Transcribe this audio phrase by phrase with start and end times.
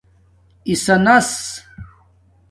[0.69, 1.31] اسݳنس